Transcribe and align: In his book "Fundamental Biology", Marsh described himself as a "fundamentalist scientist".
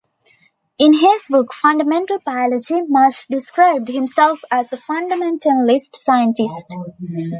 In 0.79 0.93
his 0.93 1.25
book 1.29 1.53
"Fundamental 1.53 2.17
Biology", 2.25 2.81
Marsh 2.87 3.27
described 3.27 3.87
himself 3.87 4.41
as 4.49 4.73
a 4.73 4.77
"fundamentalist 4.77 5.95
scientist". 5.95 6.75